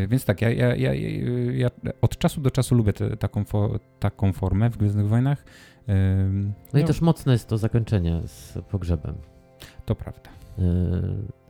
[0.08, 1.10] Więc tak, ja, ja, ja, ja,
[1.54, 1.70] ja
[2.02, 5.44] od czasu do czasu lubię te, taką, fo, taką formę w Gwiezdnych Wojnach.
[5.90, 6.30] E,
[6.74, 9.16] No i też mocne jest to zakończenie z pogrzebem.
[9.86, 10.30] To prawda.
[10.58, 10.66] Yy,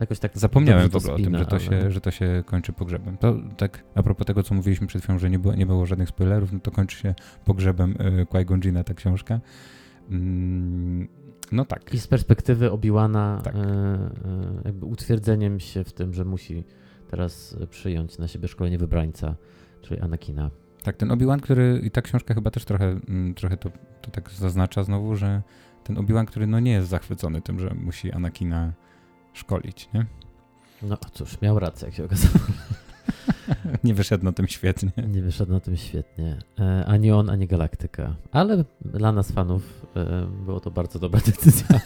[0.00, 2.72] jakoś tak Zapomniałem w ogóle o tym, że to, się, ale- że to się kończy
[2.72, 3.16] pogrzebem.
[3.16, 6.08] To tak a propos tego, co mówiliśmy przed chwilą, że nie było, nie było żadnych
[6.08, 9.40] spoilerów, no to kończy się pogrzebem e, Qui-Gon ta książka.
[10.10, 11.08] Mm,
[11.52, 11.94] no tak.
[11.94, 13.54] I z perspektywy Obi-Wana Tak.
[13.54, 14.10] e, e,
[14.64, 16.64] jakby utwierdzeniem się w tym, że musi
[17.10, 19.34] teraz e, przyjąć na siebie szkolenie wybrańca,
[19.82, 20.50] czyli Anakina.
[20.82, 23.70] Tak, ten Obi-Wan, który i ta książka chyba też trochę, mm, trochę to,
[24.02, 25.42] to tak zaznacza znowu, że
[25.84, 28.72] ten Obi-Wan, który no nie jest zachwycony tym, że musi Anakina
[29.32, 30.06] szkolić, nie?
[30.82, 32.44] No cóż, miał rację, jak się okazało.
[33.84, 34.90] nie wyszedł na tym świetnie.
[35.08, 36.38] Nie wyszedł na tym świetnie.
[36.58, 38.16] E, ani on, ani Galaktyka.
[38.32, 41.80] Ale dla nas fanów e, było to bardzo dobra decyzja,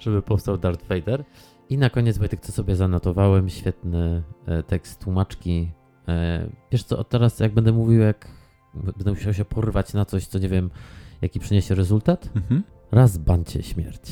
[0.00, 1.24] żeby powstał Darth Vader.
[1.68, 5.70] I na koniec, Wojtek, co sobie zanotowałem, świetny e, tekst tłumaczki.
[6.10, 8.28] E, wiesz co, teraz jak będę mówił, jak
[8.74, 10.70] będę musiał się porwać na coś, co nie wiem,
[11.22, 12.62] jaki przyniesie rezultat, Mhm.
[12.92, 14.02] raz bancie śmierć.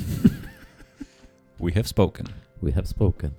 [1.61, 2.27] We have spoken.
[2.63, 3.31] We have spoken.